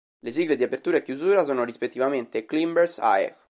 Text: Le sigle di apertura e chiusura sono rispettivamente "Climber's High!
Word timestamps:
Le 0.25 0.31
sigle 0.31 0.55
di 0.55 0.63
apertura 0.63 0.97
e 0.97 1.03
chiusura 1.03 1.43
sono 1.45 1.63
rispettivamente 1.63 2.45
"Climber's 2.47 2.97
High! 3.03 3.35